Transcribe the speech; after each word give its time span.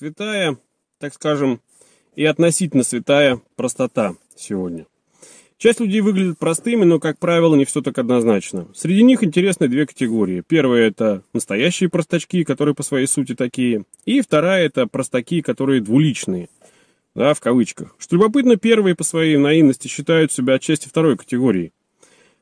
святая, 0.00 0.56
так 0.98 1.12
скажем, 1.12 1.60
и 2.16 2.24
относительно 2.24 2.84
святая 2.84 3.38
простота 3.54 4.14
сегодня. 4.34 4.86
Часть 5.58 5.78
людей 5.78 6.00
выглядит 6.00 6.38
простыми, 6.38 6.84
но, 6.84 6.98
как 6.98 7.18
правило, 7.18 7.54
не 7.54 7.66
все 7.66 7.82
так 7.82 7.98
однозначно. 7.98 8.66
Среди 8.74 9.02
них 9.02 9.22
интересны 9.22 9.68
две 9.68 9.84
категории. 9.86 10.42
Первая– 10.48 10.86
это 10.88 11.22
настоящие 11.34 11.90
простачки, 11.90 12.44
которые 12.44 12.74
по 12.74 12.82
своей 12.82 13.06
сути 13.06 13.34
такие. 13.34 13.84
И 14.06 14.22
вторая– 14.22 14.64
это 14.64 14.86
простаки, 14.86 15.42
которые 15.42 15.82
двуличные. 15.82 16.48
Да, 17.14 17.34
в 17.34 17.40
кавычках. 17.40 17.94
Что 17.98 18.16
любопытно, 18.16 18.56
первые 18.56 18.94
по 18.94 19.04
своей 19.04 19.36
наивности 19.36 19.86
считают 19.86 20.32
себя 20.32 20.54
отчасти 20.54 20.88
второй 20.88 21.18
категории. 21.18 21.74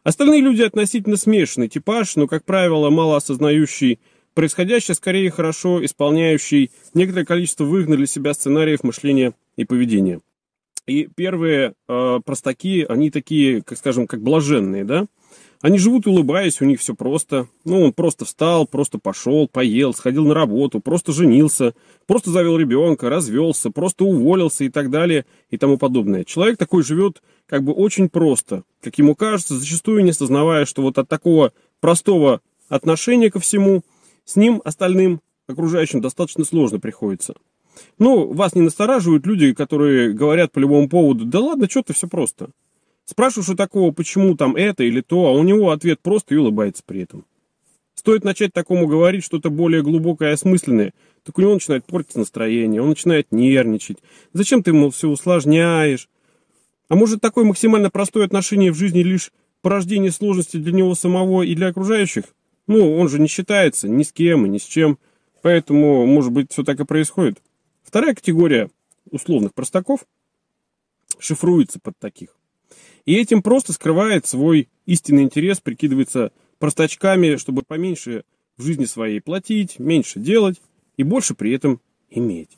Остальные 0.05 0.43
люди 0.43 0.63
относительно 0.63 1.17
смешанный 1.17 1.67
типаж, 1.67 2.15
но, 2.15 2.29
как 2.29 2.45
правило, 2.45 2.89
мало 2.91 3.17
осознающий 3.17 3.99
происходящее, 4.39 4.95
скорее 4.95 5.33
хорошо 5.33 5.85
исполняющий 5.85 6.71
некоторое 6.95 7.25
количество 7.25 7.65
выгодных 7.65 7.99
для 7.99 8.07
себя 8.07 8.35
сценариев 8.35 8.85
мышления 8.85 9.35
и 9.57 9.65
поведения. 9.65 10.21
И 10.87 11.09
первые 11.13 11.75
э, 11.89 12.21
простаки, 12.25 12.87
они 12.89 13.11
такие, 13.11 13.63
как 13.63 13.79
скажем, 13.79 14.07
как 14.07 14.23
блаженные, 14.23 14.85
да? 14.85 15.07
Они 15.61 15.77
живут 15.77 16.07
улыбаясь, 16.07 16.61
у 16.61 16.67
них 16.67 16.79
все 16.79 16.95
просто. 16.95 17.49
Ну, 17.65 17.83
он 17.83 17.93
просто 17.93 18.25
встал, 18.27 18.65
просто 18.65 19.01
пошел, 19.01 19.49
поел, 19.49 19.93
сходил 19.93 20.25
на 20.25 20.35
работу, 20.35 20.79
просто 20.79 21.11
женился, 21.11 21.75
просто 22.07 22.31
завел 22.31 22.57
ребенка, 22.59 23.11
развелся, 23.11 23.73
просто 23.73 24.05
уволился 24.05 24.63
и 24.63 24.69
так 24.69 24.89
далее 24.89 25.27
и 25.51 25.59
тому 25.59 25.79
подобное. 25.79 26.23
Человек 26.23 26.59
такой 26.59 26.85
живет 26.85 27.25
как 27.47 27.65
бы 27.65 27.73
очень 27.73 28.09
просто, 28.09 28.63
как 28.83 28.99
ему 28.99 29.17
кажется, 29.17 29.59
зачастую 29.59 30.05
не 30.05 30.11
осознавая, 30.11 30.65
что 30.65 30.83
вот 30.83 30.97
от 30.97 31.09
такого 31.09 31.53
простого 31.81 32.41
отношения 32.69 33.33
ко 33.33 33.41
всему 33.41 33.83
с 34.29 34.37
ним 34.37 34.61
остальным 34.63 35.23
окружающим 35.47 36.03
достаточно 36.03 36.45
сложно 36.45 36.79
приходится. 36.79 37.35
Ну, 37.99 38.31
вас 38.31 38.55
не 38.55 38.61
настораживают 38.61 39.25
люди, 39.25 39.55
которые 39.55 40.13
говорят 40.13 40.53
по 40.53 40.59
любому 40.59 40.87
поводу, 40.87 41.25
да 41.25 41.41
ладно, 41.41 41.67
что-то 41.69 41.95
все 41.95 42.09
просто. 42.09 42.51
Спрашиваешь 43.07 43.49
у 43.49 43.57
такого, 43.57 43.91
почему 43.91 44.37
там 44.37 44.55
это 44.55 44.85
или 44.85 45.01
то, 45.01 45.29
а 45.29 45.33
у 45.33 45.43
него 45.43 45.71
ответ 45.71 46.01
просто 46.01 46.35
и 46.35 46.37
улыбается 46.37 46.83
при 46.85 47.03
этом. 47.03 47.25
Стоит 47.95 48.23
начать 48.23 48.53
такому 48.53 48.87
говорить 48.87 49.25
что-то 49.25 49.49
более 49.49 49.83
глубокое 49.83 50.31
и 50.31 50.33
осмысленное, 50.35 50.93
так 51.25 51.39
у 51.39 51.41
него 51.41 51.55
начинает 51.55 51.87
портиться 51.87 52.19
настроение, 52.19 52.83
он 52.83 52.91
начинает 52.91 53.33
нервничать. 53.33 53.97
Зачем 54.35 54.63
ты 54.63 54.73
ему 54.73 54.91
все 54.91 55.09
усложняешь? 55.09 56.11
А 56.89 56.97
может 56.97 57.23
такое 57.23 57.47
максимально 57.47 57.89
простое 57.89 58.27
отношение 58.27 58.73
в 58.73 58.77
жизни 58.77 59.03
лишь 59.03 59.33
порождение 59.63 60.13
сложности 60.13 60.59
для 60.59 60.73
него 60.73 60.95
самого 60.95 61.45
и 61.45 61.55
для 61.55 61.69
окружающих? 61.69 62.25
Ну, 62.69 62.97
он 62.97 63.09
же 63.09 63.19
не 63.19 63.27
считается 63.27 63.89
ни 63.89 64.05
с 64.05 64.13
кем 64.13 64.47
и 64.47 64.49
ни 64.49 64.59
с 64.59 64.63
чем, 64.63 64.99
поэтому, 65.43 66.07
может 66.07 66.31
быть, 66.31 66.53
все 66.53 66.63
так 66.63 66.79
и 66.79 66.85
происходит. 66.85 67.43
Вторая 67.83 68.15
категория 68.15 68.71
условных 69.11 69.55
простаков 69.55 70.07
шифруется 71.19 71.81
под 71.81 71.99
таких. 71.99 72.37
И 73.07 73.17
этим 73.17 73.43
просто 73.43 73.73
скрывает 73.73 74.27
свой 74.27 74.69
истинный 74.85 75.23
интерес, 75.23 75.61
прикидывается 75.61 76.31
простачками, 76.59 77.37
чтобы 77.37 77.63
поменьше 77.63 78.25
в 78.59 78.63
жизни 78.63 78.85
своей 78.85 79.21
платить, 79.21 79.79
меньше 79.79 80.21
делать 80.21 80.61
и 80.99 81.05
больше 81.05 81.35
при 81.35 81.53
этом 81.53 81.81
иметь. 82.11 82.51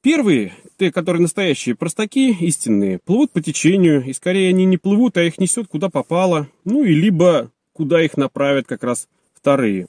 Первые, 0.00 0.54
те, 0.78 0.92
которые 0.92 1.22
настоящие 1.22 1.74
простаки, 1.74 2.32
истинные, 2.40 3.00
плывут 3.00 3.32
по 3.32 3.42
течению, 3.42 4.04
и 4.04 4.12
скорее 4.12 4.50
они 4.50 4.64
не 4.64 4.78
плывут, 4.78 5.16
а 5.16 5.24
их 5.24 5.38
несет 5.38 5.66
куда 5.66 5.88
попало, 5.88 6.48
ну 6.64 6.84
и 6.84 6.94
либо 6.94 7.50
куда 7.80 8.04
их 8.04 8.18
направят 8.18 8.66
как 8.66 8.84
раз 8.84 9.08
вторые. 9.32 9.86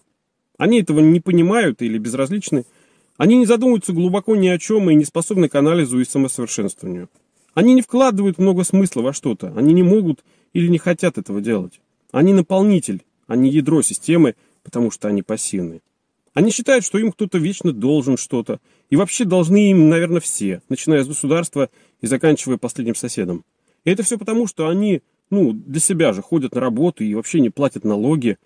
Они 0.58 0.80
этого 0.80 1.02
не 1.02 1.20
понимают 1.20 1.82
или 1.82 1.98
безразличны, 1.98 2.64
они 3.18 3.36
не 3.36 3.46
задумываются 3.46 3.92
глубоко 3.92 4.38
ни 4.38 4.48
о 4.48 4.58
чем 4.58 4.90
и 4.90 4.96
не 4.96 5.04
способны 5.04 5.50
к 5.50 5.56
анализу 5.56 6.00
и 6.00 6.06
самосовершенствованию. 6.06 7.10
Они 7.54 7.74
не 7.74 7.82
вкладывают 7.82 8.38
много 8.38 8.64
смысла 8.64 9.02
во 9.02 9.12
что-то. 9.12 9.54
Они 9.58 9.74
не 9.74 9.84
могут 9.84 10.24
или 10.54 10.70
не 10.70 10.78
хотят 10.78 11.18
этого 11.18 11.42
делать. 11.42 11.82
Они 12.14 12.34
наполнитель, 12.34 13.02
а 13.28 13.36
не 13.36 13.50
ядро 13.50 13.82
системы, 13.82 14.36
потому 14.64 14.90
что 14.90 15.10
они 15.10 15.22
пассивны. 15.22 15.82
Они 16.34 16.50
считают, 16.50 16.86
что 16.86 16.98
им 16.98 17.12
кто-то 17.12 17.40
вечно 17.40 17.74
должен 17.74 18.16
что-то. 18.16 18.62
И 18.90 18.96
вообще 18.96 19.26
должны 19.26 19.72
им, 19.72 19.90
наверное, 19.90 20.22
все, 20.22 20.62
начиная 20.70 21.04
с 21.04 21.10
государства 21.10 21.70
и 22.00 22.08
заканчивая 22.08 22.56
последним 22.56 22.96
соседом. 22.96 23.44
И 23.84 23.92
это 23.92 24.04
все 24.04 24.18
потому, 24.18 24.48
что 24.48 24.70
они, 24.70 25.02
ну, 25.32 25.54
для 25.54 25.80
себя 25.80 26.14
же 26.14 26.22
ходят 26.22 26.54
на 26.54 26.62
работу 26.62 27.04
и 27.04 27.16
вообще 27.16 27.40
не 27.40 27.50
платят 27.50 27.84
налоги. 27.84 28.38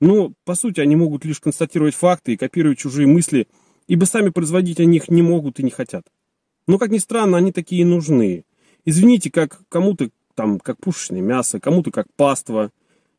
Но, 0.00 0.32
по 0.44 0.56
сути, 0.56 0.80
они 0.80 0.96
могут 0.96 1.24
лишь 1.24 1.38
констатировать 1.38 1.94
факты 1.94 2.32
и 2.32 2.36
копировать 2.36 2.78
чужие 2.78 3.06
мысли, 3.06 3.46
ибо 3.86 4.06
сами 4.06 4.30
производить 4.30 4.80
они 4.80 4.96
их 4.96 5.08
не 5.08 5.22
могут 5.22 5.60
и 5.60 5.62
не 5.62 5.70
хотят. 5.70 6.04
Но, 6.66 6.78
как 6.78 6.90
ни 6.90 6.98
странно, 6.98 7.36
они 7.36 7.52
такие 7.52 7.84
нужны. 7.84 8.44
Извините, 8.84 9.30
как 9.30 9.60
кому-то 9.68 10.10
там 10.34 10.58
как 10.58 10.78
пушечное 10.78 11.20
мясо, 11.20 11.60
кому-то 11.60 11.90
как 11.90 12.06
паства, 12.16 12.72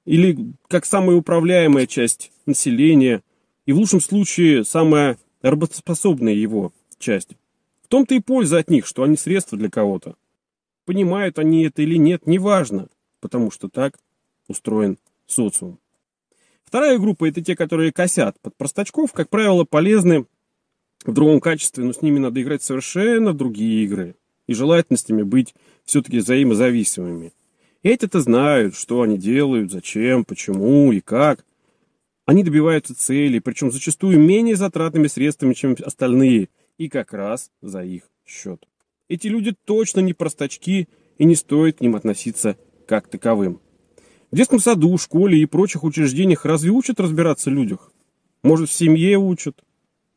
или 0.06 0.54
как 0.68 0.86
самая 0.86 1.16
управляемая 1.16 1.86
часть 1.88 2.32
населения, 2.46 3.22
и 3.66 3.72
в 3.72 3.78
лучшем 3.78 4.02
случае 4.02 4.66
самая 4.66 5.18
работоспособная 5.42 6.34
его 6.34 6.74
часть. 6.98 7.38
В 7.84 7.88
том-то 7.88 8.16
и 8.16 8.20
польза 8.20 8.58
от 8.58 8.70
них, 8.70 8.88
что 8.88 9.04
они 9.04 9.18
средства 9.18 9.58
для 9.58 9.70
кого-то. 9.70 10.16
Понимают 10.86 11.40
они 11.40 11.64
это 11.64 11.84
или 11.84 11.96
нет, 11.96 12.26
неважно, 12.28 12.90
потому 13.24 13.52
что 13.52 13.70
так 13.70 13.98
устроен 14.50 14.98
социум. 15.28 15.80
Вторая 16.66 17.00
группа– 17.00 17.26
это 17.30 17.42
те, 17.42 17.56
которые 17.56 17.94
косят 17.94 18.38
под 18.42 18.54
простачков, 18.58 19.14
как 19.14 19.30
правило, 19.30 19.64
полезны 19.64 20.26
в 21.06 21.14
другом 21.14 21.40
качестве, 21.40 21.86
но 21.86 21.94
с 21.94 22.02
ними 22.02 22.20
надо 22.20 22.42
играть 22.42 22.64
совершенно 22.64 23.34
другие 23.34 23.86
игры. 23.86 24.16
И 24.46 24.54
желательно 24.54 24.98
с 24.98 25.08
ними 25.08 25.24
быть 25.24 25.56
все-таки 25.86 26.18
взаимозависимыми. 26.18 27.32
Эти-то 27.82 28.20
знают, 28.20 28.76
что 28.76 29.02
они 29.04 29.18
делают, 29.18 29.72
зачем, 29.72 30.26
почему 30.26 30.92
и 30.92 31.00
как. 31.00 31.46
Они 32.26 32.44
добиваются 32.44 32.94
цели, 32.94 33.40
причем 33.40 33.72
зачастую 33.72 34.20
менее 34.20 34.58
затратными 34.58 35.08
средствами, 35.08 35.54
чем 35.54 35.78
остальные, 35.82 36.50
и 36.78 36.90
как 36.90 37.14
раз 37.14 37.52
за 37.62 37.86
их 37.86 38.04
счет. 38.26 38.68
Эти 39.08 39.28
люди 39.28 39.56
точно 39.64 40.02
не 40.02 40.14
простачки, 40.14 40.90
и 41.18 41.24
не 41.24 41.36
стоит 41.36 41.78
к 41.78 41.82
ним 41.82 41.96
относиться 41.96 42.58
как 42.86 43.08
таковым. 43.08 43.60
В 44.32 44.36
детском 44.36 44.60
саду, 44.60 44.98
школе 44.98 45.40
и 45.40 45.46
прочих 45.46 45.84
учреждениях 45.84 46.46
разве 46.46 46.72
учат 46.72 47.00
разбираться 47.00 47.50
в 47.50 47.54
людях? 47.54 47.92
Может, 48.42 48.70
в 48.70 48.74
семье 48.74 49.18
учат? 49.18 49.64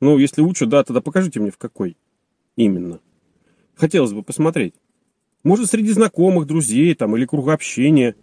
Ну, 0.00 0.18
если 0.18 0.42
учат, 0.42 0.68
да, 0.68 0.84
тогда 0.84 1.00
покажите 1.00 1.40
мне 1.40 1.50
в 1.50 1.58
какой 1.58 1.96
именно. 2.56 3.00
Хотелось 3.74 4.12
бы 4.12 4.22
посмотреть. 4.22 4.74
Может, 5.44 5.70
среди 5.70 5.92
знакомых, 5.92 6.46
друзей 6.46 6.94
там, 6.94 7.16
или 7.16 7.24
круга 7.24 7.52
общения. 7.52 8.16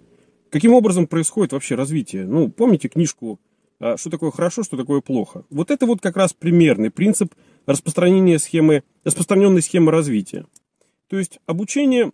Каким 0.50 0.74
образом 0.74 1.08
происходит 1.08 1.54
вообще 1.54 1.76
развитие? 1.76 2.26
Ну, 2.26 2.50
помните 2.50 2.90
книжку 2.90 3.40
а, 3.80 3.98
«Что 3.98 4.10
такое 4.10 4.32
хорошо, 4.32 4.64
что 4.64 4.78
такое 4.78 5.02
плохо»? 5.02 5.46
Вот 5.50 5.72
это 5.72 5.86
вот 5.86 6.02
как 6.02 6.18
раз 6.18 6.34
примерный 6.34 6.92
принцип 6.92 7.34
распространения 7.66 8.40
схемы, 8.40 8.84
распространенной 9.04 9.62
схемы 9.62 9.92
развития. 9.92 10.46
То 11.08 11.18
есть 11.18 11.40
обучение 11.46 12.12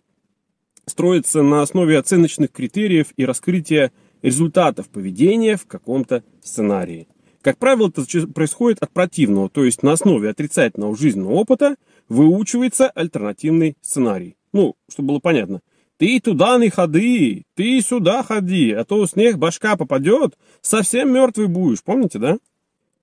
строится 0.90 1.42
на 1.42 1.62
основе 1.62 1.98
оценочных 1.98 2.52
критериев 2.52 3.08
и 3.16 3.24
раскрытия 3.24 3.92
результатов 4.22 4.88
поведения 4.88 5.56
в 5.56 5.66
каком-то 5.66 6.22
сценарии. 6.42 7.08
Как 7.42 7.56
правило, 7.56 7.88
это 7.88 8.26
происходит 8.26 8.82
от 8.82 8.90
противного, 8.90 9.48
то 9.48 9.64
есть 9.64 9.82
на 9.82 9.92
основе 9.92 10.28
отрицательного 10.28 10.94
жизненного 10.94 11.32
опыта 11.32 11.76
выучивается 12.08 12.88
альтернативный 12.90 13.76
сценарий. 13.80 14.36
Ну, 14.52 14.74
чтобы 14.90 15.08
было 15.08 15.18
понятно. 15.20 15.60
Ты 15.96 16.20
туда 16.20 16.58
не 16.58 16.70
ходи, 16.70 17.44
ты 17.54 17.80
сюда 17.80 18.22
ходи, 18.22 18.72
а 18.72 18.84
то 18.84 19.06
снег 19.06 19.36
башка 19.36 19.76
попадет, 19.76 20.36
совсем 20.60 21.12
мертвый 21.12 21.46
будешь, 21.46 21.82
помните, 21.82 22.18
да? 22.18 22.38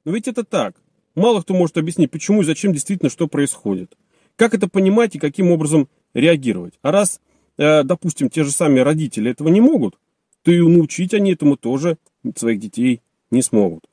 Но 0.03 0.11
ведь 0.11 0.27
это 0.27 0.43
так. 0.43 0.75
Мало 1.15 1.41
кто 1.41 1.53
может 1.53 1.77
объяснить, 1.77 2.11
почему 2.11 2.41
и 2.41 2.45
зачем 2.45 2.73
действительно 2.73 3.09
что 3.09 3.27
происходит. 3.27 3.95
Как 4.35 4.53
это 4.53 4.67
понимать 4.67 5.15
и 5.15 5.19
каким 5.19 5.51
образом 5.51 5.89
реагировать. 6.13 6.75
А 6.81 6.91
раз, 6.91 7.21
допустим, 7.57 8.29
те 8.29 8.43
же 8.43 8.51
самые 8.51 8.83
родители 8.83 9.31
этого 9.31 9.49
не 9.49 9.61
могут, 9.61 9.97
то 10.43 10.51
и 10.51 10.59
научить 10.59 11.13
они 11.13 11.33
этому 11.33 11.57
тоже 11.57 11.97
своих 12.35 12.59
детей 12.59 13.01
не 13.31 13.41
смогут. 13.41 13.85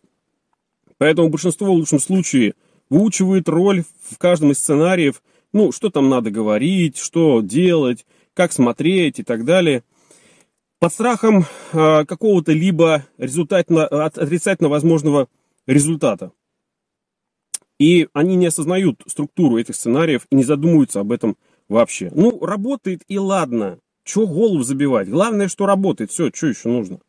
Поэтому 0.98 1.28
большинство 1.28 1.66
в 1.68 1.76
лучшем 1.76 1.98
случае 1.98 2.54
выучивает 2.90 3.48
роль 3.48 3.84
в 4.08 4.18
каждом 4.18 4.52
из 4.52 4.58
сценариев, 4.58 5.22
ну, 5.52 5.72
что 5.72 5.90
там 5.90 6.08
надо 6.08 6.30
говорить, 6.30 6.96
что 6.98 7.40
делать, 7.40 8.06
как 8.34 8.52
смотреть 8.52 9.20
и 9.20 9.22
так 9.22 9.44
далее. 9.44 9.82
Под 10.78 10.92
страхом 10.92 11.44
э, 11.72 12.04
какого-то 12.04 12.52
либо 12.52 13.06
результатно, 13.16 13.86
отрицательно 13.86 14.68
возможного 14.68 15.28
результата. 15.66 16.32
И 17.78 18.08
они 18.12 18.36
не 18.36 18.46
осознают 18.46 19.02
структуру 19.06 19.58
этих 19.58 19.74
сценариев 19.74 20.26
и 20.30 20.36
не 20.36 20.44
задумываются 20.44 21.00
об 21.00 21.10
этом 21.10 21.36
вообще. 21.68 22.10
Ну, 22.14 22.44
работает 22.44 23.02
и 23.08 23.18
ладно. 23.18 23.78
Чего 24.04 24.26
голову 24.26 24.62
забивать? 24.62 25.08
Главное, 25.08 25.48
что 25.48 25.66
работает. 25.66 26.10
Все, 26.10 26.30
что 26.32 26.46
еще 26.46 26.68
нужно? 26.68 27.00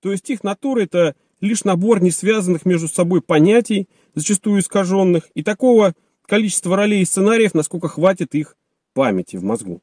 То 0.00 0.10
есть 0.10 0.28
их 0.30 0.42
натура 0.42 0.80
это 0.82 1.14
лишь 1.40 1.64
набор 1.64 2.02
не 2.02 2.10
связанных 2.10 2.66
между 2.66 2.88
собой 2.88 3.22
понятий, 3.22 3.88
зачастую 4.14 4.60
искаженных, 4.60 5.28
и 5.34 5.42
такого 5.42 5.94
количество 6.26 6.76
ролей 6.76 7.02
и 7.02 7.04
сценариев, 7.04 7.54
насколько 7.54 7.88
хватит 7.88 8.34
их 8.34 8.56
памяти 8.94 9.36
в 9.36 9.44
мозгу. 9.44 9.80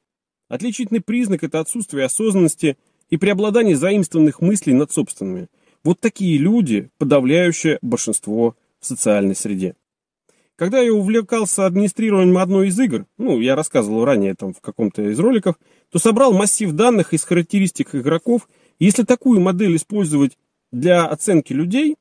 Отличительный 0.50 1.02
признак– 1.02 1.44
это 1.46 1.60
отсутствие 1.60 2.06
осознанности 2.06 2.78
и 3.10 3.18
преобладание 3.18 3.76
заимствованных 3.76 4.42
мыслей 4.42 4.74
над 4.74 4.92
собственными. 4.92 5.48
Вот 5.84 6.00
такие 6.00 6.38
люди– 6.38 6.90
подавляющее 6.98 7.80
большинство 7.82 8.56
в 8.80 8.86
социальной 8.86 9.36
среде. 9.36 9.76
Когда 10.58 10.80
я 10.80 10.92
увлекался 10.92 11.68
администрированием 11.68 12.40
одной 12.40 12.70
из 12.70 12.80
игр, 12.80 13.06
ну, 13.20 13.40
я 13.40 13.56
рассказывал 13.56 14.04
ранее 14.06 14.34
там 14.34 14.56
в 14.56 14.60
каком-то 14.60 15.04
из 15.04 15.20
роликов, 15.20 15.56
то 15.92 16.00
собрал 16.00 16.34
массив 16.34 16.72
данных 16.72 17.14
из 17.14 17.24
характеристик 17.24 17.94
игроков. 17.94 18.50
Если 18.80 19.04
такую 19.04 19.40
модель 19.40 19.76
использовать 19.76 20.36
для 20.72 21.06
оценки 21.06 21.54
людей, 21.54 21.96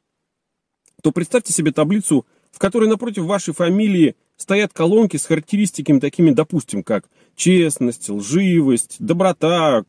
то 1.02 1.12
представьте 1.12 1.52
себе 1.52 1.70
таблицу, 1.70 2.24
в 2.50 2.58
которой 2.58 2.88
напротив 2.88 3.24
вашей 3.24 3.52
фамилии 3.52 4.16
стоят 4.38 4.72
колонки 4.72 5.18
с 5.18 5.26
характеристиками 5.26 6.00
такими, 6.00 6.30
допустим, 6.30 6.82
как 6.82 7.10
честность, 7.34 8.08
лживость, 8.08 8.96
доброта, 9.00 9.84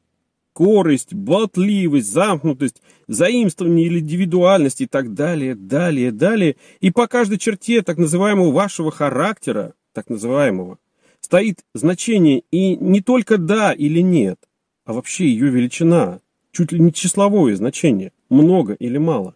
корость, 0.57 1.13
болтливость, 1.13 2.12
замкнутость, 2.12 2.81
заимствование 3.07 3.86
или 3.86 4.00
индивидуальность 4.00 4.81
и 4.81 4.88
так 4.88 5.13
далее, 5.13 5.54
далее, 5.54 6.12
далее. 6.12 6.56
И 6.80 6.89
по 6.89 7.06
каждой 7.06 7.38
черте 7.38 7.83
так 7.83 8.00
называемого 8.00 8.50
вашего 8.50 8.89
характера, 8.89 9.75
так 9.94 10.09
называемого, 10.09 10.80
стоит 11.21 11.59
значение 11.75 12.42
и 12.50 12.75
не 12.75 13.01
только 13.01 13.38
да 13.38 13.71
или 13.71 14.00
нет, 14.00 14.39
а 14.83 14.94
вообще 14.94 15.27
ее 15.27 15.51
величина, 15.51 16.21
чуть 16.51 16.71
ли 16.71 16.80
не 16.80 16.92
числовое 16.92 17.56
значение, 17.56 18.12
много 18.27 18.74
или 18.74 18.98
мало. 18.98 19.36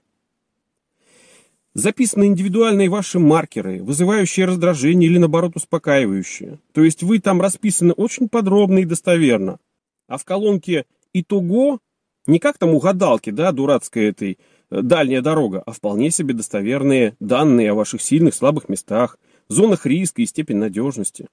Записаны 1.76 2.26
индивидуальные 2.26 2.90
ваши 2.90 3.20
маркеры, 3.20 3.84
вызывающие 3.84 4.48
раздражение 4.48 5.08
или 5.08 5.20
наоборот 5.20 5.56
успокаивающие. 5.56 6.58
То 6.74 6.84
есть 6.84 7.04
вы 7.04 7.20
там 7.20 7.40
расписаны 7.42 7.94
очень 7.94 8.28
подробно 8.28 8.80
и 8.80 8.86
достоверно. 8.86 9.60
А 10.08 10.18
в 10.18 10.26
колонке 10.26 10.86
итого, 11.14 11.80
не 12.28 12.40
как 12.40 12.58
там 12.58 12.72
у 12.72 12.80
гадалки, 12.80 13.30
да, 13.30 13.52
дурацкой 13.52 14.10
этой, 14.10 14.38
э, 14.70 14.82
дальняя 14.82 15.22
дорога, 15.22 15.62
а 15.66 15.72
вполне 15.72 16.12
себе 16.12 16.34
достоверные 16.34 17.16
данные 17.20 17.72
о 17.72 17.76
ваших 17.76 18.02
сильных, 18.02 18.36
слабых 18.36 18.70
местах, 18.70 19.18
зонах 19.48 19.86
риска 19.86 20.22
и 20.22 20.26
степень 20.26 20.58
надежности. 20.58 21.28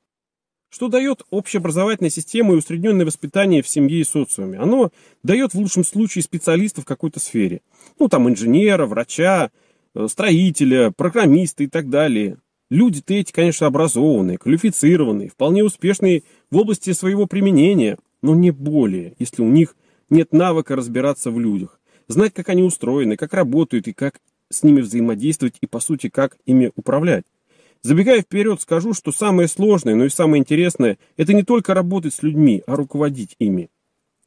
Что 0.70 0.88
дает 0.88 1.22
общеобразовательная 1.30 2.10
система 2.10 2.52
и 2.52 2.56
усредненное 2.58 3.06
воспитание 3.06 3.62
в 3.62 3.68
семье 3.68 4.00
и 4.00 4.04
социуме? 4.04 4.58
Оно 4.58 4.90
дает 5.22 5.54
в 5.54 5.58
лучшем 5.58 5.82
случае 5.82 6.22
специалиста 6.22 6.82
в 6.82 6.84
какой-то 6.84 7.20
сфере. 7.20 7.62
Ну, 7.98 8.08
там, 8.08 8.28
инженера, 8.28 8.84
врача, 8.84 9.50
э, 9.94 10.06
строителя, 10.08 10.90
программиста 10.90 11.64
и 11.64 11.68
так 11.68 11.88
далее. 11.88 12.36
Люди-то 12.70 13.14
эти, 13.14 13.32
конечно, 13.32 13.66
образованные, 13.66 14.36
квалифицированные, 14.36 15.30
вполне 15.30 15.64
успешные 15.64 16.22
в 16.50 16.58
области 16.58 16.92
своего 16.92 17.26
применения– 17.26 17.96
но 18.22 18.34
не 18.34 18.50
более, 18.50 19.14
если 19.18 19.42
у 19.42 19.48
них 19.48 19.76
нет 20.10 20.32
навыка 20.32 20.76
разбираться 20.76 21.30
в 21.30 21.38
людях, 21.38 21.80
знать, 22.08 22.32
как 22.34 22.48
они 22.48 22.62
устроены, 22.62 23.16
как 23.16 23.34
работают 23.34 23.88
и 23.88 23.92
как 23.92 24.20
с 24.50 24.62
ними 24.62 24.80
взаимодействовать 24.80 25.56
и, 25.60 25.66
по 25.66 25.80
сути, 25.80 26.08
как 26.08 26.36
ими 26.46 26.72
управлять. 26.76 27.24
Забегая 27.82 28.22
вперед, 28.22 28.60
скажу, 28.60 28.92
что 28.92 29.12
самое 29.12 29.46
сложное, 29.46 29.94
но 29.94 30.04
и 30.04 30.08
самое 30.08 30.40
интересное– 30.40 30.98
это 31.16 31.32
не 31.32 31.42
только 31.42 31.74
работать 31.74 32.14
с 32.14 32.22
людьми, 32.22 32.62
а 32.66 32.74
руководить 32.74 33.36
ими. 33.38 33.70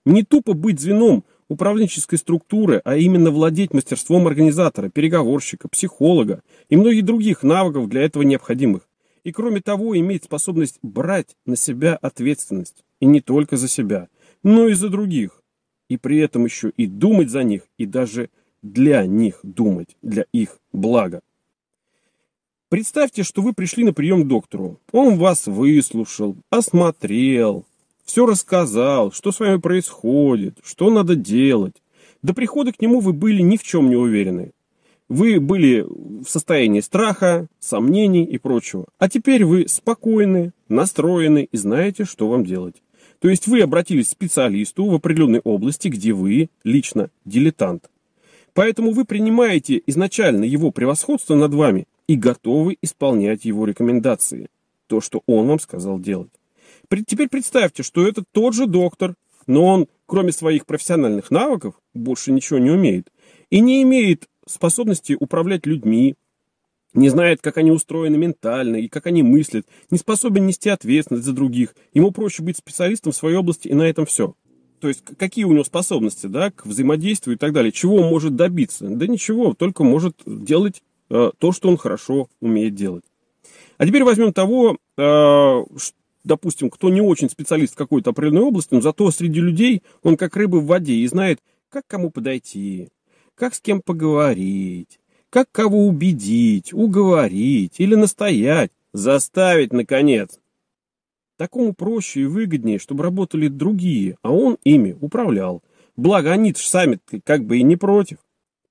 Не 0.06 0.24
тупо 0.24 0.54
быть 0.54 0.80
звеном 0.80 1.24
управленческой 1.50 2.18
структуры, 2.18 2.82
а 2.86 2.96
именно 2.96 3.30
владеть 3.30 3.74
мастерством 3.74 4.26
организатора, 4.26 4.90
переговорщика, 4.90 5.68
психолога 5.68 6.44
и 6.70 6.78
многих 6.78 7.04
других 7.04 7.44
навыков 7.44 7.90
для 7.90 8.04
этого 8.04 8.24
необходимых. 8.24 8.88
И 9.24 9.34
кроме 9.34 9.60
того, 9.62 9.98
иметь 10.00 10.24
способность 10.24 10.80
брать 10.82 11.36
на 11.46 11.58
себя 11.58 11.96
ответственность. 11.96 12.86
И 13.02 13.06
не 13.06 13.20
только 13.20 13.58
за 13.58 13.68
себя, 13.68 14.08
но 14.44 14.70
и 14.70 14.74
за 14.74 14.88
других. 14.88 15.44
И 15.90 15.98
при 15.98 16.20
этом 16.20 16.46
еще 16.46 16.72
и 16.78 16.88
думать 16.88 17.30
за 17.30 17.44
них, 17.44 17.64
и 17.78 17.86
даже 17.86 18.30
для 18.62 19.06
них 19.06 19.40
думать, 19.44 19.98
для 20.02 20.26
их 20.32 20.60
блага. 20.72 21.22
Представьте, 22.70 23.24
что 23.24 23.42
вы 23.42 23.52
пришли 23.52 23.84
на 23.84 23.92
прием 23.92 24.24
к 24.24 24.28
доктору. 24.28 24.80
Он 24.94 25.18
вас 25.18 25.48
выслушал, 25.48 26.38
осмотрел, 26.50 27.66
все 28.06 28.26
рассказал, 28.26 29.12
что 29.12 29.32
с 29.32 29.40
вами 29.40 29.58
происходит, 29.58 30.58
что 30.64 30.90
надо 30.90 31.16
делать. 31.16 31.76
До 32.22 32.34
прихода 32.34 32.72
к 32.72 32.82
нему 32.82 33.00
вы 33.00 33.14
были 33.14 33.42
ни 33.42 33.58
в 33.58 33.64
чем 33.64 33.90
не 33.90 33.96
уверены. 33.96 34.52
Вы 35.10 35.42
были 35.42 35.86
в 35.86 36.26
состоянии 36.26 36.80
страха, 36.80 37.48
сомнений 37.60 38.24
и 38.24 38.38
прочего. 38.38 38.86
А 38.98 39.10
теперь 39.10 39.44
вы 39.44 39.68
спокойны, 39.68 40.54
настроены 40.70 41.50
и 41.52 41.58
знаете, 41.58 42.06
что 42.06 42.30
вам 42.30 42.46
делать. 42.46 42.82
То 43.22 43.30
есть 43.30 43.48
вы 43.48 43.62
обратились 43.62 44.08
к 44.08 44.12
специалисту 44.12 44.86
в 44.86 44.96
определенной 44.96 45.42
области, 45.42 45.90
где 45.90 46.12
вы 46.12 46.50
лично 46.64 47.12
дилетант. 47.24 47.90
Поэтому 48.54 48.92
вы 48.92 49.06
принимаете 49.06 49.82
изначально 49.86 50.44
его 50.44 50.72
превосходство 50.72 51.36
над 51.36 51.54
вами 51.54 51.88
и 52.08 52.16
готовы 52.16 52.78
исполнять 52.82 53.46
его 53.46 53.66
рекомендации. 53.66 54.50
То, 54.88 55.02
что 55.02 55.22
он 55.28 55.48
вам 55.48 55.60
сказал 55.60 56.00
делать. 56.00 56.32
Теперь 57.08 57.30
представьте, 57.30 57.84
что 57.84 58.06
это 58.06 58.24
тот 58.32 58.56
же 58.56 58.66
доктор, 58.66 59.14
но 59.46 59.66
он, 59.66 59.88
кроме 60.08 60.32
своих 60.32 60.66
профессиональных 60.66 61.30
навыков, 61.30 61.76
больше 61.94 62.32
ничего 62.32 62.58
не 62.58 62.72
умеет. 62.72 63.12
И 63.52 63.60
не 63.60 63.84
имеет 63.84 64.28
способности 64.48 65.16
управлять 65.18 65.68
людьми, 65.68 66.16
не 66.94 67.10
знает, 67.10 67.42
как 67.42 67.58
они 67.58 67.72
устроены 67.72 68.18
ментально 68.18 68.78
и 68.78 68.88
как 68.88 69.08
они 69.08 69.24
мыслят, 69.24 69.66
не 69.90 69.98
способен 69.98 70.46
нести 70.46 70.70
ответственность 70.70 71.26
за 71.26 71.34
других. 71.34 71.76
Ему 71.94 72.12
проще 72.12 72.44
быть 72.44 72.58
специалистом 72.58 73.12
в 73.12 73.16
своей 73.16 73.38
области, 73.38 73.68
и 73.68 73.74
на 73.74 73.84
этом 73.84 74.06
все. 74.06 74.36
То 74.80 74.88
есть, 74.88 75.04
какие 75.18 75.46
у 75.46 75.52
него 75.52 75.64
способности, 75.64 76.26
да, 76.26 76.52
к 76.52 76.66
взаимодействию 76.66 77.36
и 77.36 77.40
так 77.40 77.54
далее. 77.54 77.72
Чего 77.72 77.98
он 77.98 78.10
может 78.10 78.36
добиться? 78.36 78.88
Да 78.88 79.06
ничего, 79.06 79.54
только 79.54 79.84
может 79.84 80.16
делать 80.26 80.82
э, 81.10 81.32
то, 81.38 81.52
что 81.52 81.70
он 81.70 81.78
хорошо 81.78 82.30
умеет 82.40 82.74
делать. 82.74 83.04
А 83.78 83.86
теперь 83.86 84.04
возьмем 84.04 84.34
того, 84.34 84.78
э, 84.98 85.64
допустим, 86.24 86.70
кто 86.70 86.90
не 86.90 87.02
очень 87.02 87.30
специалист 87.30 87.74
в 87.74 87.78
какой-то 87.78 88.10
определенной 88.10 88.42
области, 88.42 88.74
но 88.74 88.82
зато 88.82 89.10
среди 89.12 89.40
людей 89.40 89.84
он 90.04 90.18
как 90.18 90.36
рыба 90.36 90.58
в 90.58 90.66
воде 90.66 90.94
и 90.94 91.08
знает, 91.08 91.40
как 91.70 91.86
кому 91.88 92.10
подойти, 92.10 92.90
как 93.36 93.54
с 93.54 93.62
кем 93.62 93.82
поговорить, 93.82 95.00
как 95.32 95.50
кого 95.52 95.88
убедить, 95.88 96.74
уговорить 96.74 97.80
или 97.80 97.96
настоять, 97.96 98.72
заставить, 98.94 99.72
наконец. 99.72 100.40
Такому 101.38 101.74
проще 101.74 102.22
и 102.22 102.26
выгоднее, 102.26 102.78
чтобы 102.78 103.04
работали 103.04 103.48
другие, 103.48 104.18
а 104.22 104.32
он 104.32 104.58
ими 104.66 104.96
управлял. 105.00 105.64
Благо, 105.96 106.34
они 106.34 106.54
сами 106.54 107.00
как 107.24 107.46
бы 107.46 107.58
и 107.58 107.64
не 107.64 107.78
против. 107.78 108.18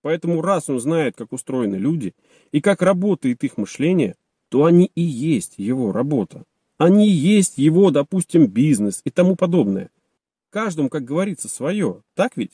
Поэтому 0.03 0.43
раз 0.43 0.69
он 0.69 0.79
знает, 0.81 1.17
как 1.17 1.33
устроены 1.33 1.77
люди 1.77 2.15
и 2.53 2.61
как 2.61 2.83
работает 2.83 3.43
их 3.43 3.57
мышление, 3.57 4.17
то 4.51 4.67
они 4.67 4.91
и 4.95 5.03
есть 5.03 5.55
его 5.57 5.93
работа. 5.93 6.45
Они 6.77 7.09
и 7.09 7.11
есть 7.13 7.57
его, 7.57 7.91
допустим, 7.91 8.47
бизнес 8.47 9.01
и 9.05 9.11
тому 9.11 9.35
подобное. 9.35 9.91
Каждому, 10.51 10.91
как 10.91 11.05
говорится, 11.05 11.49
свое. 11.49 12.03
Так 12.15 12.37
ведь? 12.37 12.53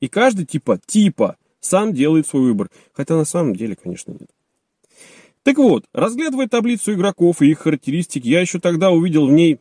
И 0.00 0.08
каждый 0.08 0.44
типа, 0.44 0.78
типа, 0.84 1.36
сам 1.60 1.92
делает 1.92 2.26
свой 2.26 2.42
выбор. 2.42 2.70
Хотя 2.92 3.16
на 3.16 3.24
самом 3.24 3.54
деле, 3.54 3.76
конечно, 3.76 4.12
нет. 4.12 4.30
Так 5.42 5.56
вот, 5.56 5.84
разглядывая 5.94 6.48
таблицу 6.48 6.92
игроков 6.92 7.40
и 7.40 7.50
их 7.50 7.60
характеристик, 7.60 8.24
я 8.24 8.40
еще 8.40 8.60
тогда 8.60 8.90
увидел 8.90 9.26
в 9.26 9.32
ней 9.32 9.58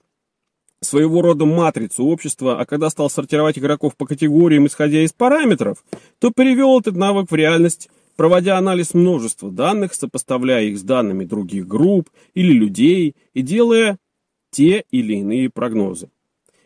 своего 0.82 1.22
рода 1.22 1.46
матрицу 1.46 2.06
общества, 2.06 2.60
а 2.60 2.66
когда 2.66 2.90
стал 2.90 3.10
сортировать 3.10 3.58
игроков 3.58 3.96
по 3.96 4.06
категориям, 4.06 4.68
исходя 4.68 5.04
из 5.04 5.14
параметров, 5.14 5.84
то 6.20 6.32
перевел 6.32 6.80
этот 6.80 6.96
навык 6.96 7.32
в 7.32 7.36
реальность, 7.36 7.90
проводя 8.16 8.58
анализ 8.58 8.94
множества 8.94 9.52
данных, 9.52 9.94
сопоставляя 9.94 10.64
их 10.64 10.78
с 10.78 10.84
данными 10.84 11.26
других 11.26 11.68
групп 11.68 12.10
или 12.34 12.52
людей 12.52 13.16
и 13.34 13.42
делая 13.42 13.98
те 14.52 14.84
или 14.92 15.16
иные 15.16 15.50
прогнозы. 15.50 16.10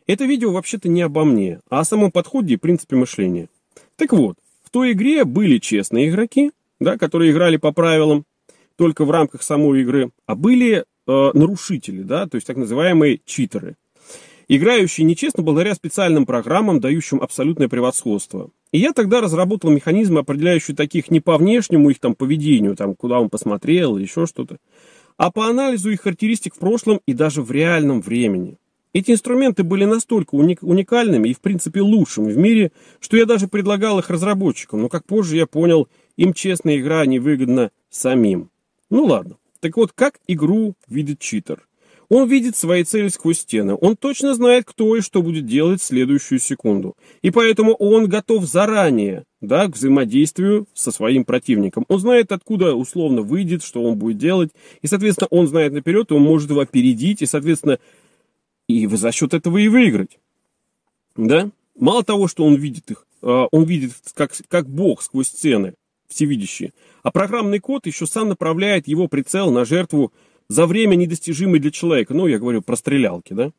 Это 0.06 0.26
видео 0.26 0.52
вообще-то 0.52 0.90
не 0.90 1.02
обо 1.02 1.24
мне, 1.24 1.62
а 1.70 1.80
о 1.80 1.86
самом 1.86 2.12
подходе 2.12 2.56
и 2.56 2.58
принципе 2.58 2.96
мышления. 2.96 3.50
Так 3.96 4.12
вот, 4.12 4.38
той 4.74 4.94
игре 4.94 5.24
были 5.24 5.60
честные 5.60 6.10
игроки, 6.10 6.52
да, 6.80 6.98
которые 6.98 7.32
играли 7.32 7.58
по 7.58 7.72
правилам 7.72 8.26
только 8.76 9.06
в 9.06 9.12
рамках 9.12 9.44
самой 9.44 9.82
игры, 9.84 10.10
а 10.26 10.36
были 10.36 10.84
э, 11.08 11.32
нарушители, 11.34 12.02
да, 12.02 12.28
то 12.28 12.36
есть 12.36 12.48
так 12.48 12.58
называемые 12.58 13.22
читеры, 13.24 13.76
играющие 14.48 15.06
нечестно 15.06 15.44
благодаря 15.44 15.76
специальным 15.76 16.26
программам, 16.26 16.80
дающим 16.80 17.22
абсолютное 17.22 17.70
превосходство. 17.70 18.50
И 18.72 18.80
я 18.80 18.94
тогда 18.94 19.22
разработал 19.22 19.70
механизмы, 19.70 20.22
определяющие 20.22 20.76
таких 20.76 21.12
не 21.12 21.20
по 21.20 21.38
внешнему 21.38 21.92
их 21.92 22.00
там 22.00 22.16
поведению, 22.16 22.76
там, 22.76 22.96
куда 22.96 23.20
он 23.20 23.30
посмотрел 23.30 23.98
еще 23.98 24.26
что-то, 24.26 24.58
а 25.18 25.32
по 25.32 25.46
анализу 25.46 25.92
их 25.92 26.02
характеристик 26.02 26.56
в 26.56 26.60
прошлом 26.60 27.00
и 27.06 27.14
даже 27.14 27.44
в 27.44 27.52
реальном 27.52 28.02
времени. 28.02 28.58
Эти 28.94 29.12
инструменты 29.12 29.64
были 29.64 29.86
настолько 29.86 30.36
уникальными 30.36 31.30
и, 31.30 31.34
в 31.34 31.42
принципе, 31.42 31.82
лучшими 31.82 32.32
в 32.32 32.38
мире, 32.38 32.72
что 33.00 33.18
я 33.18 33.26
даже 33.26 33.48
предлагал 33.48 33.98
их 34.00 34.10
разработчикам, 34.12 34.82
но, 34.82 34.90
как 34.90 35.06
позже 35.06 35.36
я 35.36 35.48
понял, 35.48 35.88
им 36.16 36.34
честная 36.34 36.78
игра 36.78 37.06
невыгодна 37.06 37.72
самим. 37.90 38.52
Ну 38.92 39.06
ладно. 39.06 39.38
Так 39.60 39.78
вот, 39.78 39.94
как 39.94 40.20
игру 40.28 40.76
видит 40.88 41.20
читер? 41.20 41.68
Он 42.10 42.30
видит 42.30 42.56
свои 42.56 42.84
цели 42.84 43.08
сквозь 43.08 43.40
стены. 43.40 43.76
Он 43.80 43.96
точно 43.96 44.36
знает, 44.36 44.66
кто 44.66 44.96
и 44.96 45.02
что 45.02 45.24
будет 45.24 45.48
делать 45.48 45.82
в 45.82 45.86
следующую 45.86 46.38
секунду. 46.38 46.96
И 47.24 47.32
поэтому 47.32 47.74
он 47.74 48.08
готов 48.08 48.46
заранее 48.46 49.24
да, 49.42 49.68
к 49.68 49.76
взаимодействию 49.76 50.68
со 50.76 50.92
своим 50.92 51.26
противником. 51.26 51.86
Он 51.88 52.00
знает, 52.00 52.32
откуда 52.32 52.76
условно 52.76 53.24
выйдет, 53.24 53.64
что 53.64 53.82
он 53.82 53.98
будет 53.98 54.18
делать. 54.20 54.52
И, 54.84 54.88
соответственно, 54.88 55.28
он 55.32 55.48
знает 55.48 55.74
наперед, 55.74 56.12
он 56.12 56.22
может 56.22 56.52
его 56.52 56.60
опередить. 56.60 57.24
И, 57.24 57.26
соответственно, 57.26 57.80
и 58.68 58.88
за 58.88 59.12
счет 59.12 59.34
этого 59.34 59.58
и 59.58 59.68
выиграть. 59.68 60.20
Да? 61.16 61.50
Мало 61.78 62.04
того, 62.04 62.28
что 62.28 62.46
он 62.46 62.56
видит 62.56 62.92
их, 62.92 63.06
а, 63.22 63.48
он 63.52 63.66
видит 63.66 63.94
как, 64.14 64.34
как 64.48 64.70
Бог 64.70 65.02
сквозь 65.02 65.28
стены, 65.28 65.74
всевидящий. 66.08 66.74
А 67.02 67.12
программный 67.12 67.60
код 67.60 67.86
еще 67.86 68.06
сам 68.06 68.30
направляет 68.30 68.88
его 68.88 69.08
прицел 69.08 69.52
на 69.52 69.66
жертву 69.66 70.14
за 70.48 70.66
время 70.66 70.96
недостижимое 70.96 71.60
для 71.60 71.72
человека. 71.72 72.14
Ну, 72.14 72.28
я 72.28 72.40
говорю 72.40 72.62
про 72.62 72.76
стрелялки, 72.76 73.34
да, 73.34 73.52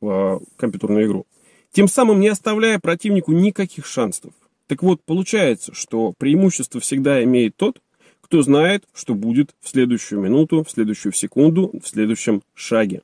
а, 0.00 0.40
компьютерную 0.56 1.06
игру. 1.06 1.26
Тем 1.72 1.88
самым 1.88 2.20
не 2.20 2.28
оставляя 2.28 2.78
противнику 2.78 3.32
никаких 3.32 3.86
шансов. 3.86 4.32
Так 4.66 4.82
вот, 4.82 5.02
получается, 5.02 5.74
что 5.74 6.12
преимущество 6.18 6.80
всегда 6.80 7.22
имеет 7.24 7.56
тот, 7.56 7.80
кто 8.20 8.42
знает, 8.42 8.84
что 8.92 9.14
будет 9.14 9.54
в 9.60 9.68
следующую 9.68 10.20
минуту, 10.20 10.62
в 10.62 10.70
следующую 10.70 11.12
секунду, 11.12 11.70
в 11.82 11.88
следующем 11.88 12.42
шаге. 12.54 13.02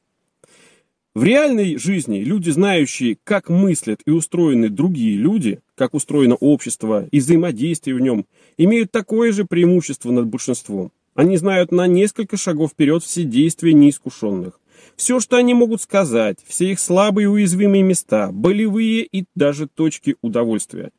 В 1.14 1.22
реальной 1.22 1.76
жизни 1.76 2.18
люди, 2.24 2.50
знающие, 2.50 3.16
как 3.22 3.48
мыслят 3.48 4.00
и 4.04 4.10
устроены 4.10 4.68
другие 4.68 5.16
люди, 5.16 5.60
как 5.76 5.94
устроено 5.94 6.34
общество 6.34 7.06
и 7.08 7.20
взаимодействие 7.20 7.94
в 7.94 8.00
нем, 8.00 8.26
имеют 8.58 8.90
такое 8.90 9.30
же 9.30 9.44
преимущество 9.44 10.10
над 10.10 10.26
большинством. 10.26 10.90
Они 11.14 11.36
знают 11.36 11.70
на 11.70 11.86
несколько 11.86 12.36
шагов 12.36 12.72
вперед 12.72 13.04
все 13.04 13.22
действия 13.22 13.74
неискушенных. 13.74 14.58
Все, 14.96 15.20
что 15.20 15.36
они 15.36 15.54
могут 15.54 15.82
сказать, 15.82 16.38
все 16.48 16.72
их 16.72 16.80
слабые 16.80 17.26
и 17.26 17.28
уязвимые 17.28 17.84
места, 17.84 18.32
болевые 18.32 19.04
и 19.04 19.24
даже 19.36 19.68
точки 19.68 20.16
удовольствия. 20.20 20.90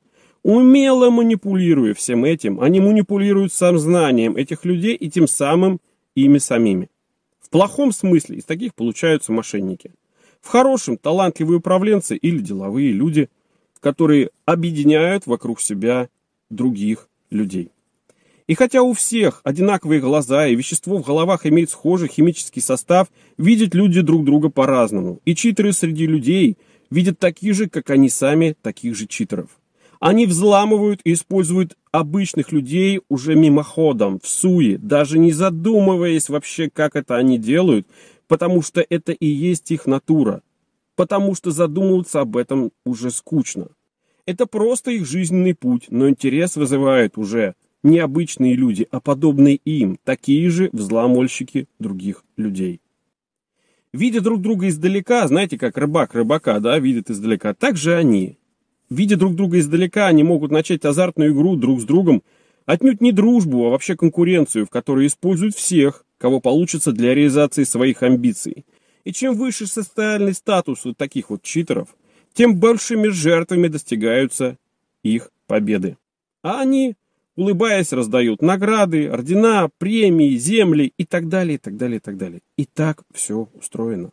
Умело 0.44 1.10
манипулируя 1.10 1.94
всем 1.94 2.24
этим, 2.24 2.62
они 2.62 2.80
манипулируют 2.80 3.52
сам 3.52 3.78
знанием 3.78 4.38
этих 4.38 4.64
людей 4.64 4.96
и 4.96 5.10
тем 5.10 5.28
самым 5.28 5.82
ими 6.16 6.38
самими. 6.38 6.90
В 7.42 7.50
плохом 7.50 7.92
смысле 7.92 8.38
из 8.38 8.46
таких 8.46 8.74
получаются 8.76 9.34
мошенники. 9.34 9.92
В 10.46 10.50
хорошем 10.50 10.98
талантливые 10.98 11.58
управленцы 11.58 12.16
или 12.16 12.38
деловые 12.38 12.92
люди, 12.92 13.30
которые 13.80 14.30
объединяют 14.46 15.26
вокруг 15.26 15.60
себя 15.60 16.08
других 16.52 17.10
людей. 17.32 17.72
И 18.46 18.54
хотя 18.54 18.84
у 18.84 18.94
всех 18.94 19.42
одинаковые 19.44 20.00
глаза 20.02 20.46
и 20.46 20.54
вещество 20.54 20.98
в 21.00 21.04
головах 21.04 21.48
имеет 21.48 21.72
схожий 21.72 22.10
химический 22.10 22.62
состав, 22.62 23.08
видят 23.40 23.74
люди 23.74 24.02
друг 24.02 24.24
друга 24.24 24.50
по-разному. 24.50 25.20
И 25.26 25.34
читеры 25.34 25.74
среди 25.74 26.06
людей 26.06 26.60
видят 26.92 27.18
таких 27.18 27.56
же, 27.56 27.68
как 27.68 27.90
они 27.90 28.08
сами, 28.08 28.56
таких 28.62 28.96
же 28.96 29.08
читеров. 29.08 29.50
Они 30.00 30.28
взламывают 30.28 31.02
и 31.06 31.14
используют 31.14 31.76
обычных 31.92 32.52
людей 32.52 33.02
уже 33.10 33.34
мимоходом, 33.34 34.20
в 34.22 34.28
суе, 34.28 34.78
даже 34.78 35.18
не 35.18 35.32
задумываясь 35.32 36.30
вообще, 36.30 36.70
как 36.70 36.96
это 36.96 37.16
они 37.16 37.40
делают, 37.40 37.88
потому 38.28 38.62
что 38.62 38.86
это 38.90 39.12
и 39.12 39.28
есть 39.28 39.72
их 39.72 39.86
натура, 39.86 40.42
потому 40.96 41.36
что 41.36 41.52
задумываться 41.52 42.22
об 42.22 42.38
этом 42.38 42.72
уже 42.86 43.12
скучно. 43.12 43.68
Это 44.26 44.46
просто 44.46 44.92
их 44.92 45.06
жизненный 45.06 45.54
путь, 45.54 45.86
но 45.90 46.10
интерес 46.10 46.56
вызывает 46.56 47.18
уже 47.18 47.56
не 47.84 48.00
обычные 48.00 48.56
люди, 48.56 48.88
а 48.90 49.00
подобные 49.00 49.58
им, 49.58 50.00
такие 50.04 50.50
же 50.50 50.70
взламольщики 50.74 51.68
других 51.80 52.24
людей. 52.36 52.82
Видя 53.94 54.22
друг 54.22 54.42
друга 54.42 54.68
издалека, 54.68 55.28
знаете, 55.28 55.58
как 55.58 55.78
рыбак 55.78 56.16
рыбака, 56.16 56.60
да, 56.60 56.80
видит 56.80 57.12
издалека, 57.12 57.54
так 57.54 57.78
же 57.78 57.96
они. 57.96 58.38
Видя 58.90 59.18
друг 59.18 59.36
друга 59.36 59.60
издалека, 59.60 60.08
они 60.08 60.24
могут 60.24 60.52
начать 60.52 60.84
азартную 60.84 61.32
игру 61.32 61.56
друг 61.56 61.80
с 61.80 61.86
другом, 61.86 62.24
отнюдь 62.66 63.02
не 63.02 63.12
дружбу, 63.12 63.66
а 63.66 63.70
вообще 63.70 63.96
конкуренцию, 63.96 64.66
в 64.66 64.70
которой 64.70 65.08
используют 65.08 65.56
всех, 65.56 66.05
кого 66.18 66.40
получится 66.40 66.92
для 66.92 67.14
реализации 67.14 67.64
своих 67.64 68.04
амбиций. 68.04 68.66
И 69.04 69.12
чем 69.12 69.36
выше 69.36 69.68
социальный 69.68 70.34
статус 70.34 70.86
у 70.86 70.94
таких 70.94 71.30
вот 71.30 71.44
читеров, 71.44 71.96
тем 72.34 72.58
большими 72.58 73.10
жертвами 73.10 73.68
достигаются 73.68 74.58
их 75.04 75.32
победы. 75.48 75.98
А 76.42 76.62
они 76.62 76.96
улыбаясь, 77.36 77.92
раздают 77.94 78.42
награды, 78.42 79.10
ордена, 79.10 79.70
премии, 79.78 80.36
земли 80.38 80.94
и 80.98 81.06
так 81.06 81.28
далее, 81.28 81.56
и 81.56 81.58
так 81.58 81.78
далее, 81.78 81.98
и 81.98 82.00
так 82.00 82.18
далее. 82.18 82.42
И 82.58 82.66
так 82.66 83.04
все 83.14 83.50
устроено. 83.54 84.12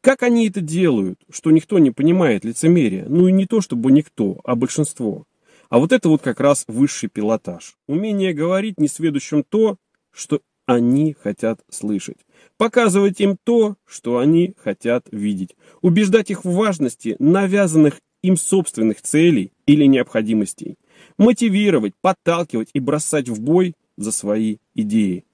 Как 0.00 0.22
они 0.22 0.48
это 0.48 0.60
делают, 0.60 1.20
что 1.30 1.50
никто 1.50 1.78
не 1.78 1.90
понимает 1.90 2.44
лицемерие? 2.44 3.06
Ну 3.08 3.28
и 3.28 3.32
не 3.32 3.46
то, 3.46 3.60
чтобы 3.60 3.90
никто, 3.90 4.40
а 4.44 4.54
большинство. 4.54 5.24
А 5.70 5.78
вот 5.78 5.92
это 5.92 6.08
вот 6.08 6.22
как 6.22 6.40
раз 6.40 6.64
высший 6.66 7.08
пилотаж. 7.08 7.76
Умение 7.86 8.32
говорить 8.32 8.78
несведущим 8.78 9.42
то, 9.42 9.76
что 10.12 10.40
они 10.68 11.16
хотят 11.20 11.60
слышать. 11.68 12.18
Показывать 12.56 13.20
им 13.20 13.36
то, 13.42 13.76
что 13.84 14.18
они 14.18 14.54
хотят 14.62 15.06
видеть. 15.10 15.56
Убеждать 15.80 16.30
их 16.30 16.44
в 16.44 16.52
важности 16.52 17.16
навязанных 17.18 18.00
им 18.22 18.36
собственных 18.36 19.02
целей 19.02 19.52
или 19.66 19.84
необходимостей 19.86 20.76
мотивировать, 21.16 21.94
подталкивать 22.00 22.70
и 22.72 22.80
бросать 22.80 23.28
в 23.28 23.40
бой 23.40 23.74
за 23.96 24.12
свои 24.12 24.58
идеи. 24.74 25.24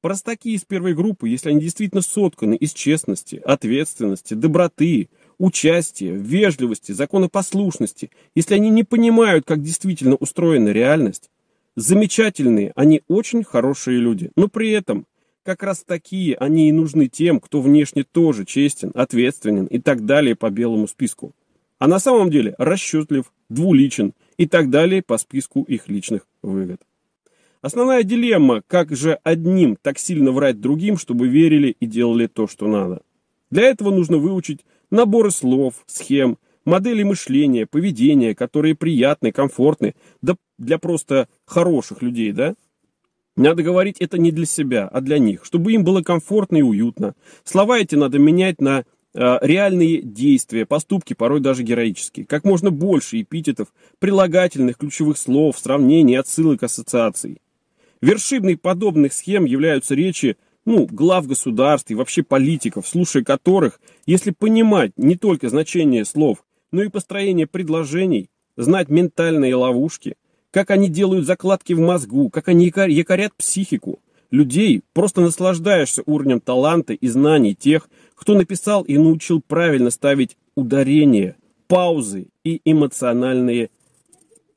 Простаки 0.00 0.54
из 0.54 0.64
первой 0.64 0.94
группы, 0.94 1.28
если 1.28 1.50
они 1.50 1.60
действительно 1.60 2.02
сотканы 2.02 2.54
из 2.54 2.72
честности, 2.72 3.40
ответственности, 3.44 4.34
доброты, 4.34 5.08
участия, 5.38 6.12
вежливости, 6.12 6.92
законопослушности, 6.92 8.10
если 8.34 8.54
они 8.54 8.70
не 8.70 8.84
понимают, 8.84 9.44
как 9.46 9.62
действительно 9.62 10.14
устроена 10.14 10.68
реальность, 10.68 11.30
замечательные, 11.76 12.72
они 12.74 13.02
очень 13.06 13.44
хорошие 13.44 13.98
люди. 13.98 14.30
Но 14.34 14.48
при 14.48 14.70
этом 14.70 15.06
как 15.44 15.62
раз 15.62 15.84
такие 15.86 16.34
они 16.36 16.68
и 16.68 16.72
нужны 16.72 17.06
тем, 17.06 17.38
кто 17.38 17.60
внешне 17.60 18.02
тоже 18.02 18.44
честен, 18.44 18.90
ответственен 18.94 19.66
и 19.66 19.78
так 19.78 20.04
далее 20.04 20.34
по 20.34 20.50
белому 20.50 20.88
списку. 20.88 21.32
А 21.78 21.86
на 21.86 22.00
самом 22.00 22.30
деле 22.30 22.54
расчетлив, 22.58 23.32
двуличен 23.48 24.14
и 24.38 24.46
так 24.46 24.70
далее 24.70 25.02
по 25.02 25.18
списку 25.18 25.62
их 25.62 25.88
личных 25.88 26.26
выгод. 26.42 26.80
Основная 27.60 28.02
дилемма, 28.02 28.62
как 28.66 28.94
же 28.94 29.18
одним 29.22 29.76
так 29.80 29.98
сильно 29.98 30.32
врать 30.32 30.60
другим, 30.60 30.96
чтобы 30.96 31.28
верили 31.28 31.76
и 31.78 31.86
делали 31.86 32.26
то, 32.26 32.46
что 32.46 32.66
надо. 32.66 33.02
Для 33.50 33.64
этого 33.64 33.90
нужно 33.90 34.18
выучить 34.18 34.64
наборы 34.90 35.30
слов, 35.30 35.74
схем, 35.86 36.38
модели 36.66 37.02
мышления, 37.02 37.66
поведения, 37.66 38.34
которые 38.34 38.74
приятны, 38.74 39.32
комфортны, 39.32 39.94
да 40.20 40.36
для 40.58 40.78
просто 40.78 41.28
хороших 41.46 42.02
людей, 42.02 42.32
да? 42.32 42.54
Надо 43.36 43.62
говорить 43.62 43.96
это 44.00 44.18
не 44.18 44.32
для 44.32 44.46
себя, 44.46 44.88
а 44.88 45.00
для 45.00 45.18
них, 45.18 45.44
чтобы 45.44 45.72
им 45.72 45.84
было 45.84 46.02
комфортно 46.02 46.58
и 46.58 46.62
уютно. 46.62 47.14
Слова 47.44 47.78
эти 47.78 47.94
надо 47.94 48.18
менять 48.18 48.60
на 48.60 48.84
Э, 49.18 49.38
реальные 49.40 50.02
действия, 50.02 50.66
поступки, 50.66 51.14
порой 51.14 51.40
даже 51.40 51.62
героические. 51.62 52.26
Как 52.26 52.44
можно 52.44 52.70
больше 52.70 53.22
эпитетов, 53.22 53.68
прилагательных, 53.98 54.76
ключевых 54.76 55.16
слов, 55.16 55.58
сравнений, 55.58 56.18
отсылок, 56.18 56.62
ассоциаций. 56.62 57.40
Вершиной 58.02 58.58
подобных 58.58 59.14
схем 59.14 59.46
являются 59.46 59.94
речи 59.94 60.36
ну, 60.66 60.86
глав 60.86 61.26
государств 61.26 61.90
и 61.90 61.94
вообще 61.94 62.24
политиков, 62.24 62.86
слушая 62.86 63.24
которых, 63.24 63.80
если 64.04 64.32
понимать 64.32 64.92
не 64.98 65.16
только 65.16 65.48
значение 65.48 66.04
слов, 66.04 66.44
но 66.72 66.82
и 66.82 66.88
построение 66.88 67.46
предложений, 67.46 68.30
знать 68.56 68.88
ментальные 68.88 69.54
ловушки, 69.54 70.16
как 70.50 70.70
они 70.70 70.88
делают 70.88 71.26
закладки 71.26 71.72
в 71.72 71.80
мозгу, 71.80 72.30
как 72.30 72.48
они 72.48 72.66
якорят 72.66 73.34
психику, 73.36 74.00
людей, 74.30 74.82
просто 74.92 75.20
наслаждаешься 75.20 76.02
уровнем 76.06 76.40
таланта 76.40 76.92
и 76.92 77.08
знаний 77.08 77.54
тех, 77.54 77.88
кто 78.14 78.34
написал 78.34 78.82
и 78.82 78.96
научил 78.96 79.40
правильно 79.40 79.90
ставить 79.90 80.36
ударения, 80.54 81.36
паузы 81.68 82.28
и 82.44 82.60
эмоциональные 82.64 83.70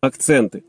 акценты. 0.01 0.63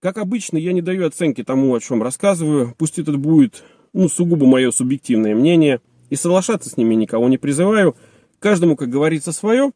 Как 0.00 0.18
обычно, 0.18 0.58
я 0.58 0.72
не 0.72 0.82
даю 0.82 1.06
оценки 1.06 1.42
тому, 1.42 1.74
о 1.74 1.80
чем 1.80 2.02
рассказываю, 2.02 2.74
пусть 2.76 2.98
это 2.98 3.12
будет 3.12 3.62
ну, 3.92 4.08
сугубо 4.08 4.46
мое 4.46 4.70
субъективное 4.70 5.34
мнение, 5.34 5.80
и 6.10 6.16
соглашаться 6.16 6.68
с 6.70 6.76
ними 6.76 6.94
никого 6.94 7.28
не 7.28 7.38
призываю, 7.38 7.96
каждому, 8.38 8.76
как 8.76 8.90
говорится, 8.90 9.32
свое, 9.32 9.72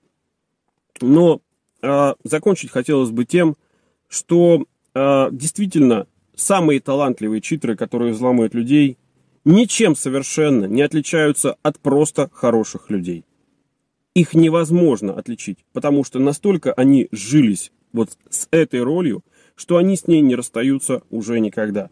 но 1.00 1.40
э, 1.82 2.14
закончить 2.24 2.70
хотелось 2.70 3.10
бы 3.10 3.24
тем, 3.24 3.56
что 4.08 4.64
э, 4.94 5.28
действительно 5.32 6.06
самые 6.34 6.80
талантливые 6.80 7.40
читеры, 7.40 7.76
которые 7.76 8.12
взламывают 8.12 8.54
людей, 8.54 8.98
ничем 9.44 9.94
совершенно 9.94 10.64
не 10.64 10.82
отличаются 10.82 11.56
от 11.62 11.78
просто 11.78 12.30
хороших 12.32 12.90
людей. 12.90 13.24
Их 14.14 14.34
невозможно 14.34 15.14
отличить, 15.14 15.58
потому 15.72 16.04
что 16.04 16.18
настолько 16.18 16.72
они 16.72 17.08
жились 17.12 17.70
вот 17.92 18.10
с 18.28 18.48
этой 18.50 18.82
ролью, 18.82 19.22
что 19.54 19.76
они 19.76 19.96
с 19.96 20.06
ней 20.06 20.20
не 20.20 20.34
расстаются 20.34 21.02
уже 21.10 21.38
никогда. 21.40 21.90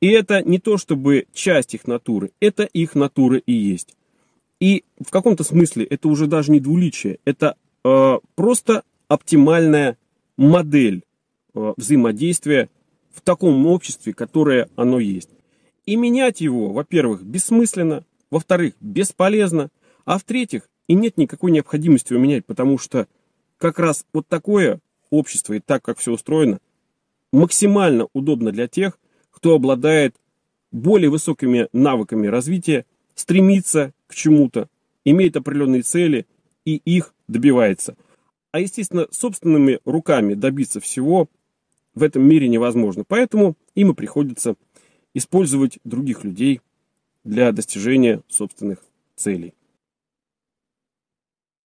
И 0.00 0.08
это 0.08 0.42
не 0.42 0.58
то 0.58 0.78
чтобы 0.78 1.26
часть 1.32 1.74
их 1.74 1.86
натуры, 1.86 2.30
это 2.40 2.64
их 2.64 2.94
натура 2.94 3.38
и 3.38 3.52
есть. 3.52 3.96
И 4.60 4.84
в 4.98 5.10
каком-то 5.10 5.44
смысле 5.44 5.84
это 5.84 6.08
уже 6.08 6.26
даже 6.26 6.52
не 6.52 6.60
двуличие, 6.60 7.18
это 7.24 7.56
просто 7.82 8.82
оптимальная 9.08 9.96
модель 10.36 11.02
э, 11.54 11.74
взаимодействия 11.76 12.70
в 13.12 13.20
таком 13.20 13.66
обществе, 13.66 14.14
которое 14.14 14.68
оно 14.76 15.00
есть. 15.00 15.30
И 15.84 15.96
менять 15.96 16.40
его, 16.40 16.72
во-первых, 16.72 17.22
бессмысленно, 17.22 18.04
во-вторых, 18.30 18.74
бесполезно, 18.80 19.70
а 20.04 20.18
в-третьих, 20.18 20.68
и 20.86 20.94
нет 20.94 21.16
никакой 21.18 21.50
необходимости 21.50 22.12
его 22.12 22.22
менять, 22.22 22.46
потому 22.46 22.78
что 22.78 23.08
как 23.58 23.78
раз 23.78 24.06
вот 24.12 24.28
такое 24.28 24.80
общество 25.10 25.54
и 25.54 25.60
так, 25.60 25.82
как 25.82 25.98
все 25.98 26.12
устроено, 26.12 26.60
максимально 27.32 28.06
удобно 28.12 28.52
для 28.52 28.68
тех, 28.68 28.98
кто 29.30 29.54
обладает 29.54 30.14
более 30.70 31.10
высокими 31.10 31.68
навыками 31.72 32.26
развития, 32.26 32.86
стремится 33.14 33.92
к 34.06 34.14
чему-то, 34.14 34.68
имеет 35.04 35.36
определенные 35.36 35.82
цели 35.82 36.26
и 36.64 36.76
их 36.76 37.14
добивается. 37.28 37.96
А, 38.50 38.60
естественно, 38.60 39.06
собственными 39.10 39.80
руками 39.84 40.34
добиться 40.34 40.80
всего 40.80 41.28
в 41.94 42.02
этом 42.02 42.22
мире 42.22 42.48
невозможно. 42.48 43.04
Поэтому 43.06 43.56
им 43.74 43.90
и 43.90 43.94
приходится 43.94 44.54
использовать 45.14 45.78
других 45.84 46.24
людей 46.24 46.60
для 47.24 47.52
достижения 47.52 48.22
собственных 48.28 48.78
целей. 49.16 49.54